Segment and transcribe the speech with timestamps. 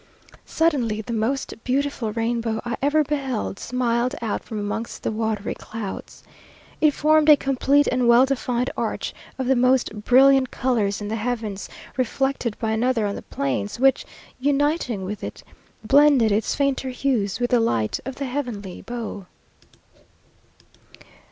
[0.47, 6.23] Suddenly, the most beautiful rainbow I ever beheld smiled out from amongst the watery clouds.
[6.81, 11.17] It formed a complete and well defined arch of the most brilliant colours in the
[11.17, 14.03] heavens, reflected by another on the plains, which,
[14.39, 15.43] uniting with it,
[15.83, 19.27] blended its fainter hues with the light of the heavenly bow.